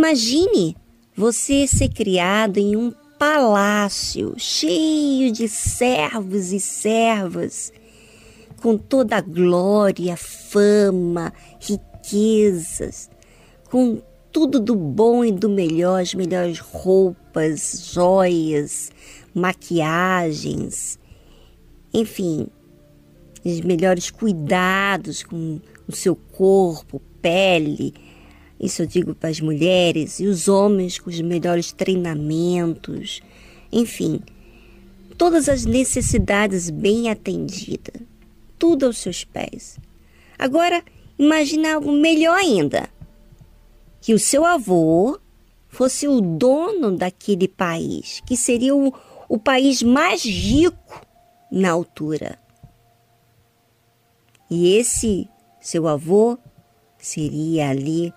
Imagine 0.00 0.74
você 1.14 1.66
ser 1.66 1.90
criado 1.90 2.56
em 2.56 2.74
um 2.74 2.90
palácio 3.18 4.34
cheio 4.38 5.30
de 5.30 5.46
servos 5.46 6.52
e 6.52 6.58
servas, 6.58 7.70
com 8.62 8.78
toda 8.78 9.16
a 9.16 9.20
glória, 9.20 10.16
fama, 10.16 11.34
riquezas, 11.60 13.10
com 13.68 14.00
tudo 14.32 14.58
do 14.58 14.74
bom 14.74 15.22
e 15.22 15.30
do 15.30 15.50
melhor, 15.50 16.00
as 16.00 16.14
melhores 16.14 16.60
roupas, 16.60 17.90
joias, 17.92 18.90
maquiagens, 19.34 20.98
enfim, 21.92 22.46
os 23.44 23.60
melhores 23.60 24.10
cuidados 24.10 25.22
com 25.22 25.60
o 25.86 25.92
seu 25.92 26.16
corpo, 26.16 27.02
pele. 27.20 27.92
Isso 28.60 28.82
eu 28.82 28.86
digo 28.86 29.14
para 29.14 29.30
as 29.30 29.40
mulheres 29.40 30.20
e 30.20 30.26
os 30.26 30.46
homens 30.46 30.98
com 30.98 31.08
os 31.08 31.20
melhores 31.22 31.72
treinamentos, 31.72 33.22
enfim, 33.72 34.20
todas 35.16 35.48
as 35.48 35.64
necessidades 35.64 36.68
bem 36.68 37.08
atendidas, 37.08 38.02
tudo 38.58 38.84
aos 38.84 38.98
seus 38.98 39.24
pés. 39.24 39.78
Agora, 40.38 40.84
imagine 41.18 41.66
algo 41.66 41.90
melhor 41.90 42.36
ainda 42.36 42.90
que 44.00 44.12
o 44.12 44.18
seu 44.18 44.44
avô 44.44 45.18
fosse 45.68 46.06
o 46.06 46.20
dono 46.20 46.94
daquele 46.94 47.48
país, 47.48 48.20
que 48.26 48.36
seria 48.36 48.74
o, 48.74 48.92
o 49.28 49.38
país 49.38 49.82
mais 49.82 50.22
rico 50.22 51.06
na 51.50 51.70
altura. 51.70 52.38
E 54.50 54.74
esse 54.76 55.28
seu 55.60 55.86
avô 55.86 56.36
seria 56.98 57.70
ali 57.70 58.12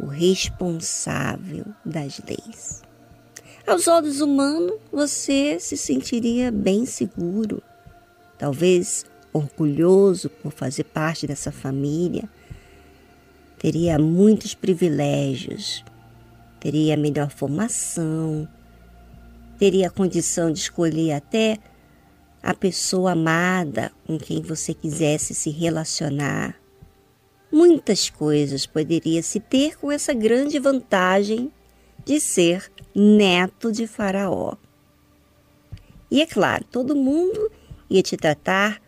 o 0.00 0.06
responsável 0.06 1.66
das 1.84 2.20
leis. 2.26 2.82
Aos 3.66 3.86
olhos 3.86 4.20
humanos, 4.20 4.74
você 4.90 5.58
se 5.60 5.76
sentiria 5.76 6.50
bem 6.50 6.86
seguro, 6.86 7.62
talvez 8.38 9.04
orgulhoso 9.32 10.28
por 10.28 10.52
fazer 10.52 10.84
parte 10.84 11.26
dessa 11.26 11.52
família 11.52 12.28
teria 13.60 13.98
muitos 13.98 14.54
privilégios, 14.54 15.84
teria 16.58 16.96
melhor 16.96 17.30
formação, 17.30 18.48
teria 19.58 19.88
a 19.88 19.90
condição 19.90 20.50
de 20.50 20.60
escolher 20.60 21.12
até 21.12 21.58
a 22.42 22.54
pessoa 22.54 23.12
amada 23.12 23.92
com 24.06 24.18
quem 24.18 24.40
você 24.40 24.72
quisesse 24.72 25.34
se 25.34 25.50
relacionar. 25.50 26.59
Muitas 27.52 28.08
coisas 28.08 28.64
poderia 28.64 29.22
se 29.22 29.40
ter 29.40 29.76
com 29.76 29.90
essa 29.90 30.14
grande 30.14 30.58
vantagem 30.58 31.50
de 32.04 32.20
ser 32.20 32.70
neto 32.94 33.72
de 33.72 33.86
Faraó. 33.86 34.54
E 36.10 36.22
é 36.22 36.26
claro, 36.26 36.64
todo 36.70 36.94
mundo 36.94 37.50
ia 37.88 38.02
te 38.02 38.16
tratar 38.16 38.80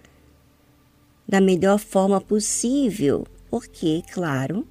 da 1.26 1.40
melhor 1.40 1.78
forma 1.78 2.20
possível, 2.20 3.26
porque, 3.50 4.02
claro, 4.12 4.66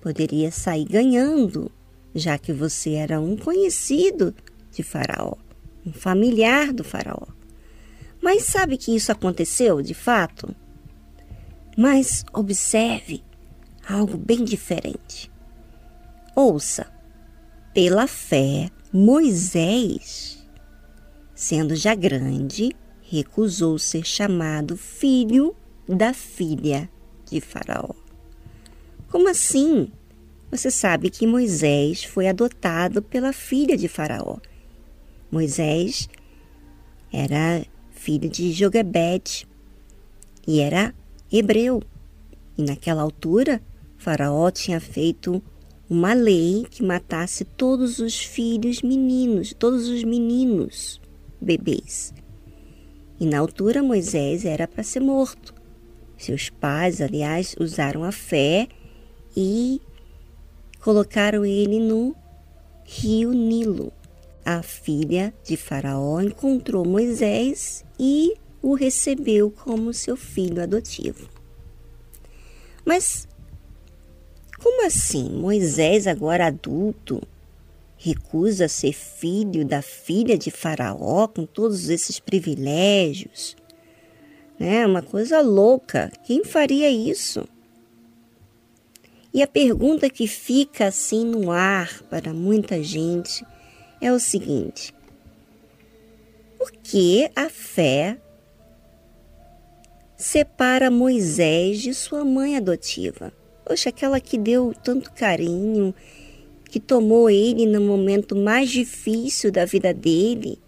poderia 0.00 0.50
sair 0.50 0.84
ganhando, 0.84 1.70
já 2.14 2.36
que 2.36 2.52
você 2.52 2.94
era 2.94 3.20
um 3.20 3.36
conhecido 3.36 4.34
de 4.70 4.82
Faraó, 4.82 5.34
um 5.86 5.92
familiar 5.92 6.72
do 6.72 6.84
Faraó. 6.84 7.26
Mas 8.20 8.44
sabe 8.44 8.76
que 8.76 8.94
isso 8.94 9.10
aconteceu 9.10 9.80
de 9.80 9.94
fato? 9.94 10.54
Mas 11.76 12.24
observe 12.32 13.22
algo 13.88 14.16
bem 14.16 14.44
diferente. 14.44 15.30
Ouça, 16.34 16.86
pela 17.74 18.06
fé, 18.06 18.70
Moisés, 18.92 20.46
sendo 21.34 21.74
já 21.74 21.94
grande, 21.94 22.70
recusou 23.02 23.78
ser 23.78 24.04
chamado 24.04 24.76
filho 24.76 25.54
da 25.88 26.12
filha 26.12 26.88
de 27.28 27.40
Faraó. 27.40 27.94
Como 29.08 29.28
assim? 29.28 29.90
Você 30.50 30.70
sabe 30.70 31.10
que 31.10 31.26
Moisés 31.26 32.04
foi 32.04 32.28
adotado 32.28 33.02
pela 33.02 33.32
filha 33.32 33.76
de 33.76 33.88
Faraó. 33.88 34.38
Moisés 35.30 36.08
era 37.12 37.64
filho 37.90 38.28
de 38.28 38.52
Joquebede 38.52 39.46
e 40.46 40.60
era 40.60 40.94
hebreu. 41.30 41.82
E 42.58 42.62
naquela 42.62 43.02
altura, 43.02 43.62
Faraó 44.00 44.50
tinha 44.50 44.80
feito 44.80 45.42
uma 45.88 46.14
lei 46.14 46.64
que 46.70 46.82
matasse 46.82 47.44
todos 47.44 47.98
os 47.98 48.18
filhos 48.18 48.80
meninos, 48.80 49.52
todos 49.52 49.88
os 49.88 50.02
meninos 50.02 50.98
bebês. 51.38 52.14
E 53.20 53.26
na 53.26 53.38
altura 53.38 53.82
Moisés 53.82 54.46
era 54.46 54.66
para 54.66 54.82
ser 54.82 55.00
morto. 55.00 55.54
Seus 56.16 56.48
pais, 56.48 57.02
aliás, 57.02 57.54
usaram 57.60 58.02
a 58.02 58.10
fé 58.10 58.68
e 59.36 59.82
colocaram 60.82 61.44
ele 61.44 61.78
no 61.78 62.16
rio 62.86 63.34
Nilo. 63.34 63.92
A 64.42 64.62
filha 64.62 65.34
de 65.44 65.58
Faraó 65.58 66.22
encontrou 66.22 66.86
Moisés 66.86 67.84
e 67.98 68.34
o 68.62 68.72
recebeu 68.72 69.50
como 69.50 69.92
seu 69.92 70.16
filho 70.16 70.62
adotivo. 70.62 71.28
Mas 72.82 73.28
como 74.80 74.86
assim 74.86 75.28
Moisés, 75.28 76.06
agora 76.06 76.46
adulto, 76.46 77.20
recusa 77.98 78.66
ser 78.66 78.94
filho 78.94 79.62
da 79.62 79.82
filha 79.82 80.38
de 80.38 80.50
Faraó 80.50 81.28
com 81.28 81.44
todos 81.44 81.90
esses 81.90 82.18
privilégios? 82.18 83.54
É 84.58 84.86
uma 84.86 85.02
coisa 85.02 85.42
louca. 85.42 86.10
Quem 86.24 86.44
faria 86.44 86.88
isso? 86.88 87.46
E 89.34 89.42
a 89.42 89.46
pergunta 89.46 90.08
que 90.08 90.26
fica 90.26 90.86
assim 90.86 91.26
no 91.26 91.50
ar 91.50 92.02
para 92.04 92.32
muita 92.32 92.82
gente 92.82 93.44
é 94.00 94.10
o 94.10 94.18
seguinte: 94.18 94.94
por 96.56 96.72
que 96.72 97.30
a 97.36 97.50
fé 97.50 98.16
separa 100.16 100.90
Moisés 100.90 101.82
de 101.82 101.92
sua 101.92 102.24
mãe 102.24 102.56
adotiva? 102.56 103.30
Poxa, 103.70 103.90
aquela 103.90 104.18
que 104.18 104.36
deu 104.36 104.74
tanto 104.82 105.12
carinho, 105.12 105.94
que 106.68 106.80
tomou 106.80 107.30
ele 107.30 107.66
no 107.66 107.80
momento 107.80 108.34
mais 108.34 108.68
difícil 108.68 109.52
da 109.52 109.64
vida 109.64 109.94
dele 109.94 110.58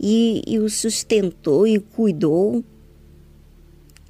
e, 0.00 0.42
e 0.44 0.58
o 0.58 0.68
sustentou 0.68 1.64
e 1.64 1.78
cuidou. 1.78 2.64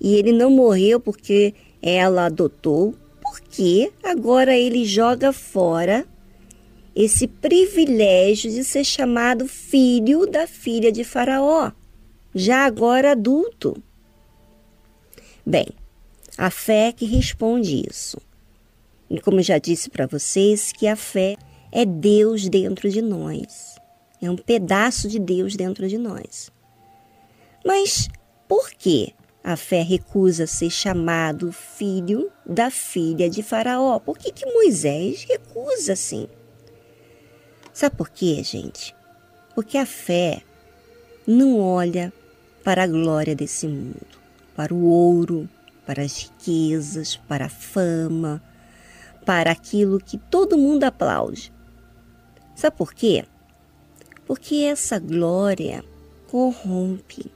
E 0.01 0.15
ele 0.15 0.33
não 0.33 0.51
morreu 0.51 0.99
porque 0.99 1.53
ela 1.83 2.25
adotou, 2.25 2.95
porque 3.21 3.93
agora 4.03 4.57
ele 4.57 4.87
joga 4.87 5.31
fora 5.31 6.07
esse 6.97 7.29
privilégio 7.29 8.51
de 8.51 8.65
ser 8.65 8.85
chamado 8.85 9.47
filho 9.47 10.27
da 10.27 10.47
filha 10.47 10.91
de 10.91 11.05
Faraó, 11.05 11.71
já 12.35 12.65
agora 12.65 13.13
adulto. 13.13 13.77
Bem, 15.45 15.67
a 16.37 16.51
fé 16.51 16.93
que 16.93 17.05
responde 17.05 17.85
isso. 17.89 18.21
E 19.11 19.21
como 19.21 19.43
já 19.43 19.59
disse 19.59 19.91
para 19.91 20.07
vocês, 20.07 20.73
que 20.73 20.87
a 20.87 20.97
fé 20.97 21.37
é 21.71 21.85
Deus 21.85 22.49
dentro 22.49 22.89
de 22.91 23.03
nós. 23.03 23.77
É 24.21 24.31
um 24.31 24.37
pedaço 24.37 25.09
de 25.09 25.19
Deus 25.19 25.57
dentro 25.57 25.89
de 25.89 25.99
nós. 25.99 26.51
Mas 27.65 28.09
por 28.49 28.71
que 28.71 29.15
a 29.45 29.57
fé 29.57 29.83
recusa 29.83 30.47
ser 30.47 30.71
chamado 30.71 31.51
filho 31.53 32.31
da 32.47 32.71
filha 32.71 33.29
de 33.29 33.43
Faraó. 33.43 33.99
Por 33.99 34.17
que, 34.17 34.31
que 34.31 34.47
Moisés 34.47 35.25
recusa 35.25 35.95
assim? 35.95 36.29
Sabe 37.73 37.97
por 37.97 38.09
quê, 38.09 38.43
gente? 38.45 38.95
Porque 39.55 39.77
a 39.77 39.87
fé 39.87 40.43
não 41.27 41.59
olha 41.59 42.13
para 42.63 42.85
a 42.85 42.87
glória 42.87 43.35
desse 43.35 43.67
mundo, 43.67 44.07
para 44.55 44.73
o 44.73 44.85
ouro, 44.85 45.49
para 45.87 46.03
as 46.03 46.25
riquezas, 46.25 47.17
para 47.17 47.47
a 47.47 47.51
fama, 47.51 48.43
para 49.25 49.51
aquilo 49.51 49.99
que 49.99 50.19
todo 50.19 50.59
mundo 50.59 50.85
aplaude. 50.85 51.53
Sabe 52.55 52.77
por 52.77 52.93
quê? 52.93 53.25
Porque 54.27 54.57
essa 54.57 54.99
glória 54.99 55.85
corrompe 56.29 57.31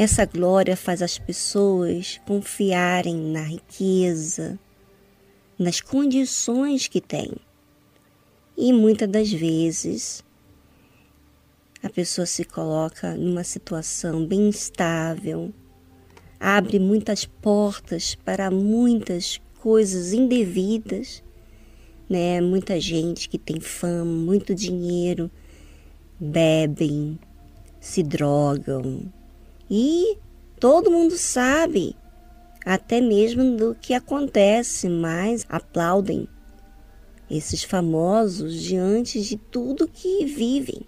essa 0.00 0.24
glória 0.24 0.78
faz 0.78 1.02
as 1.02 1.18
pessoas 1.18 2.18
confiarem 2.26 3.14
na 3.14 3.42
riqueza, 3.42 4.58
nas 5.58 5.82
condições 5.82 6.88
que 6.88 7.02
têm. 7.02 7.32
E 8.56 8.72
muitas 8.72 9.06
das 9.10 9.30
vezes 9.30 10.24
a 11.82 11.90
pessoa 11.90 12.24
se 12.24 12.46
coloca 12.46 13.14
numa 13.14 13.44
situação 13.44 14.24
bem 14.24 14.48
instável, 14.48 15.52
abre 16.40 16.78
muitas 16.78 17.26
portas 17.26 18.14
para 18.14 18.50
muitas 18.50 19.38
coisas 19.60 20.14
indevidas, 20.14 21.22
né? 22.08 22.40
Muita 22.40 22.80
gente 22.80 23.28
que 23.28 23.36
tem 23.36 23.60
fama, 23.60 24.10
muito 24.10 24.54
dinheiro, 24.54 25.30
bebem, 26.18 27.18
se 27.78 28.02
drogam. 28.02 29.02
E 29.70 30.16
todo 30.58 30.90
mundo 30.90 31.16
sabe, 31.18 31.94
até 32.64 33.02
mesmo 33.02 33.56
do 33.56 33.74
que 33.74 33.92
acontece, 33.92 34.88
mas 34.88 35.44
aplaudem 35.48 36.26
esses 37.30 37.62
famosos 37.62 38.60
diante 38.60 39.20
de 39.20 39.36
tudo 39.36 39.86
que 39.86 40.24
vivem. 40.24 40.80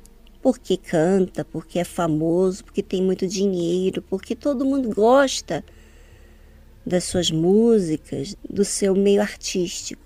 Porque 0.42 0.76
canta, 0.76 1.44
porque 1.44 1.78
é 1.78 1.84
famoso, 1.84 2.64
porque 2.64 2.82
tem 2.82 3.00
muito 3.00 3.26
dinheiro, 3.26 4.02
porque 4.02 4.34
todo 4.34 4.64
mundo 4.64 4.90
gosta 4.92 5.64
das 6.84 7.04
suas 7.04 7.30
músicas, 7.30 8.36
do 8.50 8.64
seu 8.64 8.94
meio 8.94 9.22
artístico. 9.22 10.02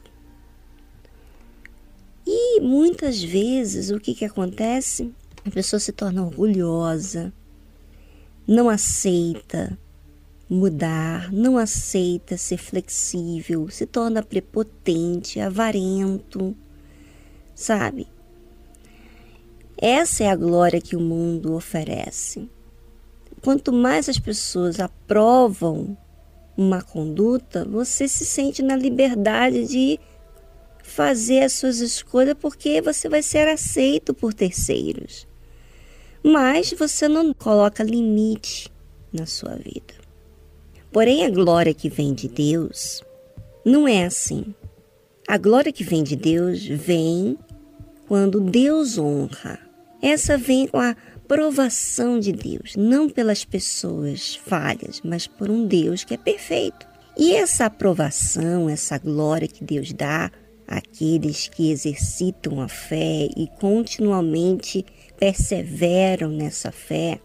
E 2.26 2.60
muitas 2.60 3.22
vezes 3.22 3.90
o 3.90 3.98
que, 3.98 4.14
que 4.14 4.24
acontece? 4.24 5.10
A 5.44 5.50
pessoa 5.50 5.80
se 5.80 5.92
torna 5.92 6.24
orgulhosa, 6.24 7.32
não 8.46 8.68
aceita 8.68 9.78
mudar, 10.48 11.32
não 11.32 11.56
aceita 11.56 12.36
ser 12.36 12.58
flexível, 12.58 13.68
se 13.68 13.86
torna 13.86 14.22
prepotente, 14.22 15.40
avarento, 15.40 16.54
sabe? 17.54 18.06
Essa 19.78 20.24
é 20.24 20.30
a 20.30 20.36
glória 20.36 20.80
que 20.80 20.96
o 20.96 21.00
mundo 21.00 21.54
oferece. 21.54 22.48
Quanto 23.42 23.72
mais 23.72 24.08
as 24.08 24.18
pessoas 24.18 24.80
aprovam 24.80 25.96
uma 26.56 26.80
conduta, 26.80 27.64
você 27.64 28.08
se 28.08 28.24
sente 28.24 28.62
na 28.62 28.74
liberdade 28.74 29.66
de 29.66 30.00
fazer 30.82 31.42
as 31.42 31.52
suas 31.52 31.80
escolhas 31.80 32.36
porque 32.40 32.80
você 32.80 33.08
vai 33.08 33.22
ser 33.22 33.46
aceito 33.48 34.14
por 34.14 34.32
terceiros. 34.32 35.28
Mas 36.22 36.72
você 36.72 37.06
não 37.06 37.34
coloca 37.34 37.84
limite 37.84 38.72
na 39.12 39.26
sua 39.26 39.56
vida. 39.56 39.94
Porém, 40.90 41.26
a 41.26 41.30
glória 41.30 41.74
que 41.74 41.90
vem 41.90 42.14
de 42.14 42.28
Deus 42.28 43.02
não 43.64 43.86
é 43.86 44.06
assim. 44.06 44.54
A 45.28 45.36
glória 45.36 45.72
que 45.72 45.84
vem 45.84 46.02
de 46.02 46.16
Deus 46.16 46.64
vem 46.64 47.36
quando 48.08 48.40
Deus 48.40 48.96
honra. 48.96 49.65
Essa 50.02 50.36
vem 50.36 50.66
com 50.66 50.78
a 50.78 50.94
provação 51.26 52.20
de 52.20 52.32
Deus, 52.32 52.76
não 52.76 53.08
pelas 53.08 53.44
pessoas 53.44 54.36
falhas, 54.36 55.00
mas 55.04 55.26
por 55.26 55.50
um 55.50 55.66
Deus 55.66 56.04
que 56.04 56.14
é 56.14 56.16
perfeito. 56.16 56.86
E 57.16 57.34
essa 57.34 57.66
aprovação, 57.66 58.68
essa 58.68 58.98
glória 58.98 59.48
que 59.48 59.64
Deus 59.64 59.92
dá 59.92 60.30
àqueles 60.68 61.48
que 61.48 61.70
exercitam 61.70 62.60
a 62.60 62.68
fé 62.68 63.28
e 63.36 63.48
continuamente 63.58 64.84
perseveram 65.18 66.28
nessa 66.28 66.70
fé, 66.70 67.20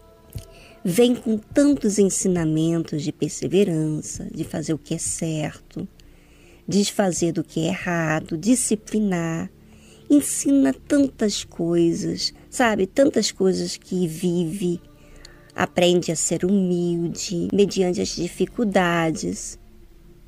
vem 0.84 1.14
com 1.14 1.36
tantos 1.36 1.98
ensinamentos 1.98 3.02
de 3.02 3.12
perseverança, 3.12 4.28
de 4.32 4.44
fazer 4.44 4.72
o 4.72 4.78
que 4.78 4.94
é 4.94 4.98
certo, 4.98 5.86
desfazer 6.66 7.32
do 7.32 7.44
que 7.44 7.60
é 7.60 7.68
errado, 7.68 8.36
disciplinar, 8.36 9.50
ensina 10.08 10.74
tantas 10.74 11.44
coisas, 11.44 12.32
sabe? 12.52 12.86
Tantas 12.86 13.32
coisas 13.32 13.78
que 13.78 14.06
vive, 14.06 14.78
aprende 15.56 16.12
a 16.12 16.16
ser 16.16 16.44
humilde 16.44 17.48
mediante 17.50 18.02
as 18.02 18.14
dificuldades. 18.14 19.58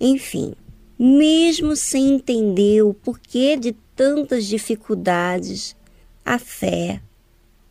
Enfim, 0.01 0.55
mesmo 0.99 1.77
sem 1.77 2.15
entender 2.15 2.83
o 2.83 2.95
porquê 2.95 3.57
de 3.57 3.73
tantas 3.95 4.47
dificuldades, 4.47 5.77
a 6.25 6.39
fé 6.39 7.03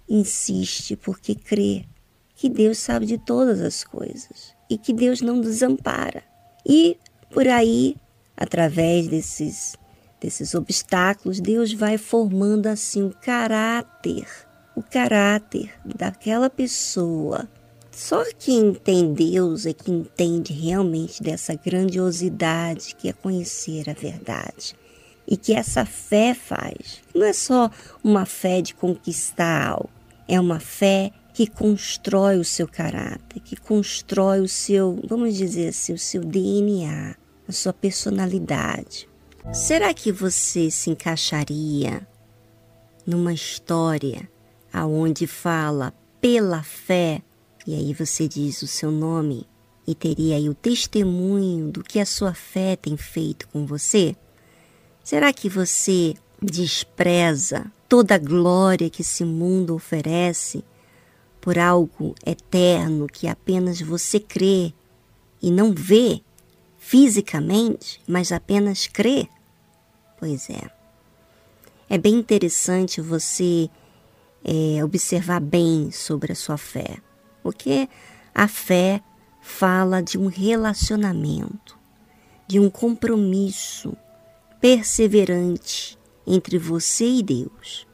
insiste 0.07 0.95
porque 0.97 1.33
crê 1.33 1.85
que 2.35 2.47
Deus 2.47 2.77
sabe 2.77 3.07
de 3.07 3.17
todas 3.17 3.59
as 3.59 3.83
coisas 3.83 4.53
e 4.69 4.77
que 4.77 4.94
Deus 4.94 5.19
não 5.19 5.41
desampara. 5.41 6.23
E 6.63 6.95
por 7.31 7.47
aí, 7.47 7.95
através 8.38 9.07
desses, 9.07 9.75
desses 10.21 10.53
obstáculos, 10.53 11.39
Deus 11.39 11.73
vai 11.73 11.97
formando 11.97 12.67
assim 12.67 13.03
o 13.03 13.15
caráter, 13.21 14.27
o 14.75 14.81
caráter 14.81 15.71
daquela 15.83 16.49
pessoa. 16.49 17.47
Só 17.91 18.23
quem 18.37 18.73
tem 18.73 19.13
Deus 19.13 19.65
é 19.65 19.73
que 19.73 19.91
entende 19.91 20.51
realmente 20.51 21.21
dessa 21.21 21.53
grandiosidade 21.53 22.95
que 22.95 23.07
é 23.07 23.13
conhecer 23.13 23.89
a 23.89 23.93
verdade. 23.93 24.75
E 25.27 25.37
que 25.37 25.53
essa 25.53 25.85
fé 25.85 26.33
faz. 26.33 27.01
Não 27.13 27.25
é 27.25 27.33
só 27.33 27.69
uma 28.03 28.25
fé 28.25 28.61
de 28.61 28.73
conquistar 28.73 29.69
algo, 29.69 29.89
é 30.27 30.39
uma 30.39 30.59
fé 30.59 31.11
que 31.33 31.47
constrói 31.47 32.37
o 32.37 32.43
seu 32.43 32.67
caráter, 32.67 33.39
que 33.39 33.55
constrói 33.55 34.41
o 34.41 34.47
seu, 34.47 34.99
vamos 35.07 35.35
dizer 35.35 35.69
assim, 35.69 35.93
o 35.93 35.97
seu 35.97 36.23
DNA, 36.23 37.15
a 37.47 37.51
sua 37.51 37.73
personalidade. 37.73 39.07
Será 39.51 39.93
que 39.93 40.11
você 40.11 40.69
se 40.69 40.89
encaixaria 40.89 42.07
numa 43.05 43.33
história 43.33 44.29
aonde 44.73 45.27
fala 45.27 45.93
pela 46.19 46.63
fé 46.63 47.21
e 47.65 47.75
aí 47.75 47.93
você 47.93 48.27
diz 48.27 48.61
o 48.61 48.67
seu 48.67 48.91
nome 48.91 49.47
e 49.87 49.95
teria 49.95 50.35
aí 50.35 50.49
o 50.49 50.53
testemunho 50.53 51.71
do 51.71 51.83
que 51.83 51.99
a 51.99 52.05
sua 52.05 52.33
fé 52.33 52.75
tem 52.75 52.97
feito 52.97 53.47
com 53.49 53.65
você? 53.65 54.15
Será 55.03 55.31
que 55.31 55.47
você 55.47 56.13
despreza 56.41 57.71
toda 57.87 58.15
a 58.15 58.17
glória 58.17 58.89
que 58.89 59.01
esse 59.01 59.23
mundo 59.23 59.75
oferece 59.75 60.63
por 61.39 61.57
algo 61.57 62.15
eterno 62.25 63.07
que 63.07 63.27
apenas 63.27 63.79
você 63.81 64.19
crê 64.19 64.73
e 65.41 65.51
não 65.51 65.73
vê 65.73 66.21
fisicamente, 66.77 68.01
mas 68.07 68.31
apenas 68.31 68.87
crê? 68.87 69.27
Pois 70.19 70.49
é. 70.49 70.69
É 71.89 71.97
bem 71.97 72.15
interessante 72.15 73.01
você 73.01 73.69
é, 74.43 74.83
observar 74.83 75.39
bem 75.39 75.91
sobre 75.91 76.31
a 76.31 76.35
sua 76.35 76.57
fé, 76.57 76.97
porque 77.41 77.87
a 78.33 78.47
fé 78.47 79.01
fala 79.41 80.01
de 80.01 80.17
um 80.17 80.27
relacionamento, 80.27 81.77
de 82.47 82.59
um 82.59 82.69
compromisso 82.69 83.95
perseverante 84.59 85.97
entre 86.25 86.57
você 86.57 87.05
e 87.05 87.23
Deus. 87.23 87.88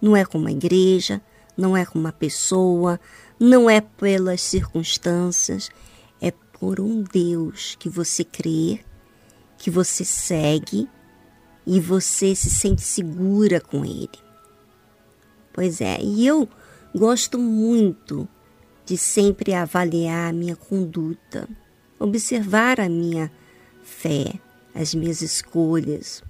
Não 0.00 0.16
é 0.16 0.24
como 0.24 0.48
a 0.48 0.52
igreja, 0.52 1.20
não 1.56 1.76
é 1.76 1.84
com 1.84 1.98
uma 1.98 2.12
pessoa, 2.12 3.00
não 3.38 3.68
é 3.68 3.80
pelas 3.80 4.40
circunstâncias, 4.40 5.70
é 6.20 6.30
por 6.30 6.80
um 6.80 7.02
Deus 7.02 7.76
que 7.78 7.88
você 7.88 8.24
crê, 8.24 8.80
que 9.58 9.70
você 9.70 10.04
segue 10.04 10.88
e 11.66 11.80
você 11.80 12.34
se 12.34 12.50
sente 12.50 12.82
segura 12.82 13.60
com 13.60 13.84
Ele. 13.84 14.25
Pois 15.56 15.80
é, 15.80 15.98
e 16.02 16.26
eu 16.26 16.46
gosto 16.94 17.38
muito 17.38 18.28
de 18.84 18.98
sempre 18.98 19.54
avaliar 19.54 20.28
a 20.28 20.32
minha 20.32 20.54
conduta, 20.54 21.48
observar 21.98 22.78
a 22.78 22.90
minha 22.90 23.32
fé, 23.82 24.34
as 24.74 24.94
minhas 24.94 25.22
escolhas, 25.22 26.22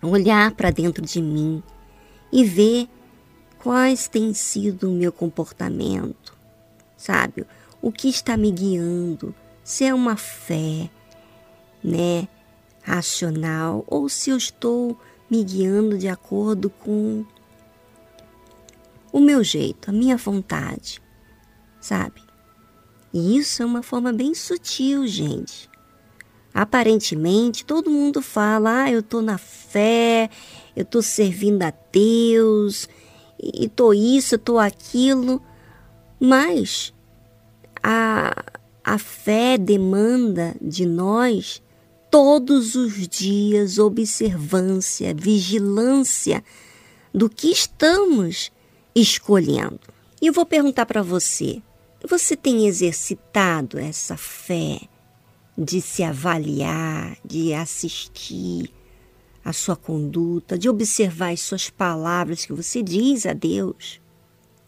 olhar 0.00 0.50
para 0.52 0.70
dentro 0.70 1.04
de 1.04 1.20
mim 1.20 1.62
e 2.32 2.42
ver 2.42 2.88
quais 3.58 4.08
tem 4.08 4.32
sido 4.32 4.90
o 4.90 4.94
meu 4.94 5.12
comportamento, 5.12 6.34
sabe? 6.96 7.44
O 7.82 7.92
que 7.92 8.08
está 8.08 8.34
me 8.34 8.50
guiando? 8.50 9.34
Se 9.62 9.84
é 9.84 9.92
uma 9.92 10.16
fé, 10.16 10.88
né, 11.82 12.26
racional 12.80 13.84
ou 13.86 14.08
se 14.08 14.30
eu 14.30 14.38
estou 14.38 14.98
me 15.30 15.44
guiando 15.44 15.98
de 15.98 16.08
acordo 16.08 16.70
com 16.70 17.26
o 19.14 19.20
meu 19.20 19.44
jeito, 19.44 19.90
a 19.90 19.92
minha 19.92 20.16
vontade, 20.16 21.00
sabe? 21.80 22.20
E 23.12 23.38
isso 23.38 23.62
é 23.62 23.64
uma 23.64 23.80
forma 23.80 24.12
bem 24.12 24.34
sutil, 24.34 25.06
gente. 25.06 25.70
Aparentemente, 26.52 27.64
todo 27.64 27.92
mundo 27.92 28.20
fala: 28.20 28.82
"Ah, 28.82 28.90
eu 28.90 29.04
tô 29.04 29.22
na 29.22 29.38
fé, 29.38 30.28
eu 30.74 30.84
tô 30.84 31.00
servindo 31.00 31.62
a 31.62 31.72
Deus, 31.92 32.88
e 33.40 33.68
tô 33.68 33.92
isso, 33.92 34.36
tô 34.36 34.58
aquilo, 34.58 35.40
mas 36.18 36.92
a, 37.80 38.34
a 38.82 38.98
fé 38.98 39.56
demanda 39.56 40.56
de 40.60 40.84
nós 40.84 41.62
todos 42.10 42.74
os 42.74 43.06
dias 43.06 43.78
observância, 43.78 45.14
vigilância 45.14 46.42
do 47.12 47.30
que 47.30 47.52
estamos 47.52 48.50
escolhendo. 48.94 49.80
E 50.20 50.26
eu 50.26 50.32
vou 50.32 50.46
perguntar 50.46 50.86
para 50.86 51.02
você: 51.02 51.62
você 52.08 52.36
tem 52.36 52.66
exercitado 52.66 53.78
essa 53.78 54.16
fé 54.16 54.80
de 55.56 55.80
se 55.80 56.02
avaliar, 56.02 57.16
de 57.24 57.54
assistir 57.54 58.70
a 59.44 59.52
sua 59.52 59.76
conduta, 59.76 60.58
de 60.58 60.68
observar 60.68 61.32
as 61.32 61.40
suas 61.40 61.70
palavras 61.70 62.44
que 62.44 62.52
você 62.52 62.82
diz 62.82 63.26
a 63.26 63.32
Deus. 63.32 64.00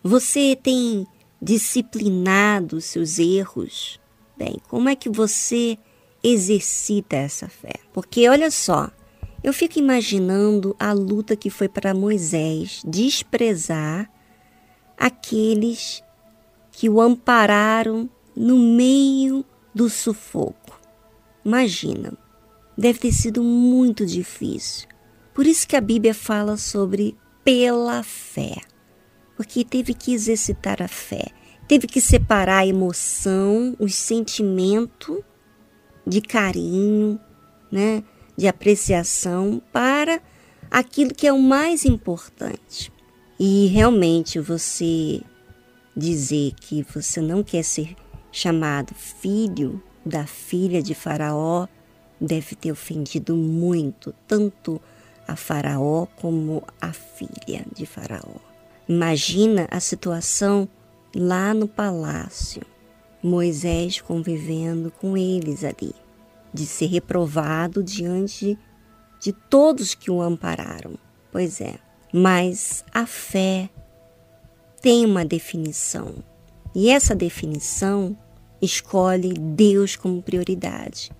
Você 0.03 0.57
tem 0.63 1.07
disciplinado 1.41 2.81
seus 2.81 3.19
erros. 3.19 4.01
Bem, 4.37 4.57
como 4.69 4.89
é 4.89 4.95
que 4.95 5.09
você 5.09 5.79
exercita 6.23 7.17
essa 7.17 7.49
fé? 7.49 7.75
Porque 7.93 8.29
olha 8.29 8.51
só, 8.51 8.91
eu 9.43 9.53
fico 9.53 9.79
imaginando 9.79 10.77
a 10.79 10.93
luta 10.93 11.37
que 11.37 11.51
foi 11.51 11.69
para 11.69 11.95
Moisés 11.95 12.83
desprezar 12.87 14.11
aqueles 14.97 16.03
que 16.73 16.89
o 16.89 17.01
ampararam 17.01 18.09
no 18.35 18.59
meio 18.59 19.45
do 19.75 19.89
sufoco. 19.89 20.79
Imagina, 21.45 22.13
deve 22.77 22.99
ter 22.99 23.13
sido 23.13 23.43
muito 23.43 24.05
difícil. 24.05 24.89
Por 25.35 25.47
isso 25.47 25.67
que 25.67 25.77
a 25.77 25.81
Bíblia 25.81 26.15
fala 26.15 26.57
sobre 26.57 27.17
pela 27.45 28.03
fé. 28.03 28.57
Porque 29.37 29.65
teve 29.65 29.95
que 29.95 30.13
exercitar 30.13 30.83
a 30.83 30.89
fé, 30.89 31.27
teve 31.69 31.87
que 31.87 32.01
separar 32.01 32.61
a 32.61 32.67
emoção, 32.67 33.77
o 33.79 33.89
sentimento 33.89 35.23
de 36.07 36.21
carinho, 36.21 37.21
né, 37.71 38.03
de 38.37 38.49
apreciação 38.49 39.61
para 39.73 40.23
aquilo 40.71 41.15
que 41.15 41.27
é 41.27 41.33
o 41.33 41.41
mais 41.41 41.85
importante. 41.85 42.93
E 43.39 43.67
realmente 43.67 44.41
você 44.41 45.21
dizer 45.95 46.55
que 46.55 46.83
você 46.83 47.21
não 47.21 47.43
quer 47.43 47.63
ser 47.63 47.95
chamado 48.33 48.95
filho 48.95 49.83
da 50.05 50.27
filha 50.27 50.83
de 50.83 50.95
Faraó 50.95 51.67
deve 52.21 52.55
ter 52.55 52.73
ofendido 52.73 53.37
muito 53.37 54.15
tanto 54.27 54.81
a 55.27 55.37
Faraó 55.37 56.07
como 56.17 56.63
a 56.81 56.93
filha 56.93 57.65
de 57.75 57.85
Faraó. 57.85 58.37
Imagina 58.89 59.67
a 59.71 59.81
situação 59.81 60.69
lá 61.15 61.53
no 61.53 61.67
palácio, 61.67 62.63
Moisés 63.23 64.01
convivendo 64.01 64.91
com 64.91 65.17
eles 65.17 65.65
ali, 65.65 65.95
de 66.55 66.65
ser 66.65 66.87
reprovado 66.87 67.83
diante 67.83 68.59
de 69.21 69.33
todos 69.33 69.95
que 69.95 70.11
o 70.11 70.23
ampararam. 70.23 70.97
Pois 71.33 71.61
é, 71.61 71.79
mas 72.13 72.85
a 72.93 73.07
fé 73.07 73.69
tem 74.81 75.05
uma 75.05 75.25
definição. 75.25 76.15
E 76.75 76.91
essa 76.91 77.15
definição 77.15 78.17
escolhe 78.61 79.35
Deus 79.35 79.97
como 79.97 80.23
prioridade 80.23 81.11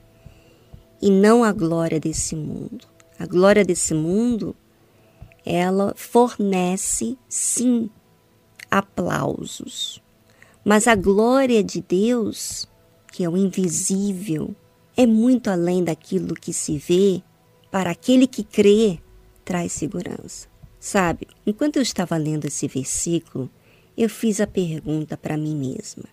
e 1.01 1.11
não 1.11 1.45
a 1.45 1.53
glória 1.53 2.01
desse 2.01 2.35
mundo. 2.35 2.87
A 3.19 3.27
glória 3.27 3.65
desse 3.65 3.95
mundo, 3.95 4.55
ela 5.45 5.95
fornece 5.97 7.17
sim 7.29 7.91
aplausos. 8.71 10.03
Mas 10.65 10.87
a 10.87 10.95
glória 10.95 11.63
de 11.63 11.81
Deus, 11.81 12.69
que 13.13 13.25
é 13.25 13.29
o 13.29 13.37
invisível, 13.37 14.55
é 14.97 15.07
muito 15.07 15.49
além 15.49 15.85
daquilo 15.85 16.35
que 16.35 16.53
se 16.53 16.77
vê. 16.79 17.23
Para 17.71 17.91
aquele 17.91 18.27
que 18.27 18.43
crê, 18.43 18.99
traz 19.45 19.73
segurança. 19.73 20.49
Sabe, 20.87 21.27
enquanto 21.45 21.79
eu 21.79 21.83
estava 21.83 22.17
lendo 22.17 22.45
esse 22.45 22.69
versículo, 22.69 23.51
eu 23.99 24.09
fiz 24.09 24.41
a 24.41 24.47
pergunta 24.47 25.17
para 25.17 25.37
mim 25.37 25.57
mesma: 25.57 26.05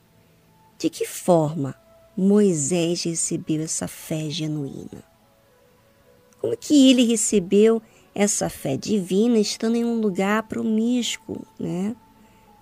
de 0.80 0.90
que 0.90 1.06
forma 1.06 1.76
Moisés 2.18 3.04
recebeu 3.04 3.62
essa 3.62 3.88
fé 3.88 4.32
genuína? 4.32 5.04
Como 6.42 6.58
que 6.58 6.90
ele 6.90 7.06
recebeu 7.06 7.84
essa 8.16 8.50
fé 8.50 8.76
divina 8.76 9.38
estando 9.38 9.76
em 9.76 9.86
um 9.86 10.02
lugar 10.02 10.42
promíscuo, 10.48 11.46
né? 11.60 11.96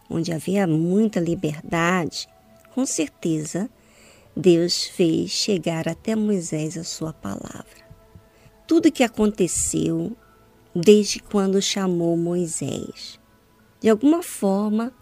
Onde 0.10 0.34
havia 0.34 0.68
muita 0.68 1.18
liberdade? 1.18 2.28
Com 2.76 2.86
certeza, 2.86 3.70
Deus 4.36 4.84
fez 4.84 5.30
chegar 5.32 5.88
até 5.88 6.14
Moisés 6.14 6.78
a 6.78 6.84
sua 6.84 7.14
palavra. 7.14 7.90
Tudo 8.68 8.92
que 8.92 9.02
aconteceu 9.02 10.14
desde 10.76 11.20
quando 11.20 11.62
chamou 11.62 12.16
Moisés. 12.16 13.20
De 13.80 13.90
alguma 13.90 14.24
forma, 14.24 14.94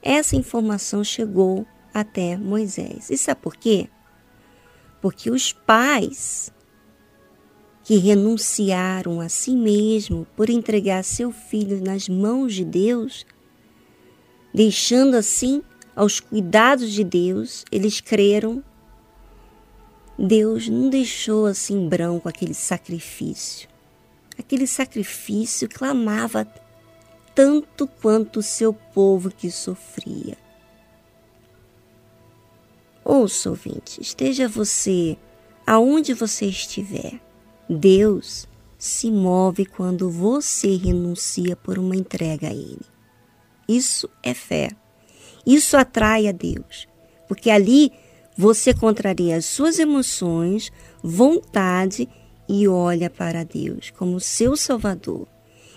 essa 0.00 0.36
informação 0.36 1.02
chegou 1.02 1.66
até 1.92 2.36
Moisés. 2.36 3.10
E 3.10 3.18
sabe 3.18 3.40
por 3.40 3.56
quê? 3.56 3.88
Porque 5.00 5.30
os 5.30 5.52
pais 5.52 6.52
que 7.84 7.96
renunciaram 7.96 9.20
a 9.20 9.28
si 9.28 9.56
mesmo 9.56 10.26
por 10.36 10.48
entregar 10.48 11.02
seu 11.02 11.32
filho 11.32 11.82
nas 11.82 12.08
mãos 12.08 12.54
de 12.54 12.64
Deus, 12.64 13.26
deixando 14.54 15.16
assim 15.16 15.62
aos 15.96 16.20
cuidados 16.20 16.92
de 16.92 17.02
Deus, 17.02 17.64
eles 17.72 18.00
creram. 18.00 18.62
Deus 20.16 20.68
não 20.68 20.88
deixou 20.88 21.46
assim 21.46 21.88
branco 21.88 22.28
aquele 22.28 22.54
sacrifício 22.54 23.71
aquele 24.40 24.66
sacrifício 24.66 25.68
clamava 25.68 26.46
tanto 27.34 27.86
quanto 27.86 28.38
o 28.38 28.42
seu 28.42 28.72
povo 28.72 29.30
que 29.30 29.50
sofria. 29.50 30.36
Ouça, 33.04 33.50
ouvinte, 33.50 34.00
esteja 34.00 34.48
você 34.48 35.16
aonde 35.66 36.14
você 36.14 36.46
estiver. 36.46 37.20
Deus 37.68 38.46
se 38.78 39.10
move 39.10 39.64
quando 39.64 40.10
você 40.10 40.76
renuncia 40.76 41.56
por 41.56 41.78
uma 41.78 41.96
entrega 41.96 42.48
a 42.48 42.52
Ele. 42.52 42.86
Isso 43.68 44.08
é 44.22 44.34
fé. 44.34 44.70
Isso 45.46 45.76
atrai 45.76 46.28
a 46.28 46.32
Deus, 46.32 46.86
porque 47.26 47.50
ali 47.50 47.92
você 48.36 48.72
contraria 48.72 49.36
as 49.36 49.44
suas 49.44 49.78
emoções, 49.78 50.70
vontade 51.02 52.02
e 52.02 52.21
olha 52.68 53.08
para 53.08 53.44
Deus 53.44 53.90
como 53.90 54.20
seu 54.20 54.56
Salvador 54.56 55.26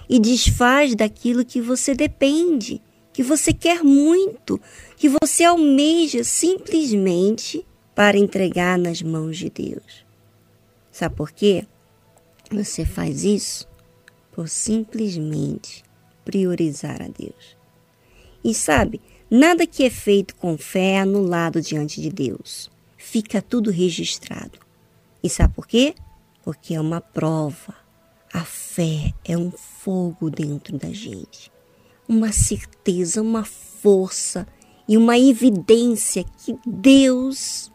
e 0.10 0.20
desfaz 0.20 0.96
daquilo 0.96 1.46
que 1.46 1.62
você 1.62 1.94
depende, 1.94 2.82
que 3.14 3.24
você 3.24 3.54
quer 3.54 3.84
muito, 3.84 4.60
que 4.98 5.10
você 5.10 5.44
almeja 5.44 6.24
simplesmente 6.24 7.66
para 7.94 8.18
entregar 8.18 8.78
nas 8.78 9.02
mãos 9.02 9.38
de 9.38 9.50
Deus. 9.50 10.06
Sabe 10.92 11.16
por 11.16 11.32
quê? 11.32 11.66
Você 12.52 12.86
faz 12.86 13.24
isso 13.24 13.68
por 14.32 14.50
simplesmente 14.50 15.84
priorizar 16.24 17.02
a 17.02 17.08
Deus. 17.08 17.56
E 18.44 18.54
sabe, 18.54 19.02
nada 19.30 19.66
que 19.66 19.84
é 19.84 19.90
feito 19.90 20.36
com 20.36 20.58
fé 20.58 20.92
é 20.92 21.00
anulado 21.00 21.62
diante 21.62 22.02
de 22.02 22.10
Deus. 22.10 22.70
Fica 22.98 23.42
tudo 23.42 23.72
registrado. 23.72 24.60
E 25.24 25.30
sabe 25.30 25.54
por 25.54 25.66
quê? 25.66 25.96
porque 26.46 26.76
é 26.76 26.80
uma 26.80 27.02
prova. 27.02 27.74
A 28.32 28.46
fé 28.46 29.12
é 29.26 29.36
um 29.36 29.50
fogo 29.50 30.30
dentro 30.30 30.78
da 30.78 30.90
gente, 30.90 31.52
uma 32.08 32.32
certeza, 32.32 33.22
uma 33.22 33.44
força 33.44 34.48
e 34.88 34.96
uma 34.96 35.18
evidência 35.18 36.24
que 36.24 36.56
Deus 36.66 37.72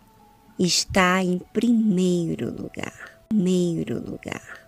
está 0.58 1.24
em 1.24 1.38
primeiro 1.52 2.50
lugar. 2.50 3.24
Primeiro 3.30 3.98
lugar. 4.08 4.59